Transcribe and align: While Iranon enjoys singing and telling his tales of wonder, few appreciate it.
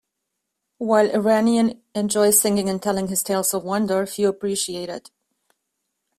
While 0.79 1.09
Iranon 1.11 1.79
enjoys 1.93 2.41
singing 2.41 2.67
and 2.69 2.81
telling 2.81 3.09
his 3.09 3.21
tales 3.21 3.53
of 3.53 3.63
wonder, 3.63 4.03
few 4.07 4.29
appreciate 4.29 4.89
it. 4.89 5.11